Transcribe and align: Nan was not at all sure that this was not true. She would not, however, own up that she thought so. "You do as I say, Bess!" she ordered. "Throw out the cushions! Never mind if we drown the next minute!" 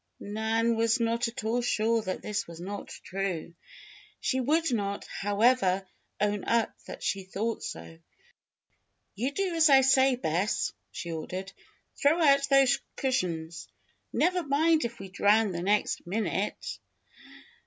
Nan 0.19 0.75
was 0.77 0.99
not 0.99 1.27
at 1.27 1.43
all 1.43 1.61
sure 1.61 2.01
that 2.01 2.23
this 2.23 2.47
was 2.47 2.59
not 2.59 2.87
true. 2.87 3.53
She 4.19 4.39
would 4.39 4.73
not, 4.73 5.05
however, 5.05 5.85
own 6.19 6.43
up 6.45 6.73
that 6.87 7.03
she 7.03 7.23
thought 7.23 7.61
so. 7.61 7.99
"You 9.13 9.31
do 9.31 9.53
as 9.53 9.69
I 9.69 9.81
say, 9.81 10.15
Bess!" 10.15 10.71
she 10.89 11.11
ordered. 11.11 11.51
"Throw 12.01 12.19
out 12.19 12.49
the 12.49 12.67
cushions! 12.95 13.67
Never 14.11 14.41
mind 14.41 14.85
if 14.85 14.97
we 14.97 15.07
drown 15.07 15.51
the 15.51 15.61
next 15.61 16.07
minute!" 16.07 16.79